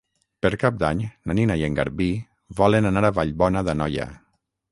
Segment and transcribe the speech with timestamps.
[0.43, 2.09] Per Cap d'Any na Nina i en Garbí
[2.61, 4.09] volen anar a Vallbona d'Anoia.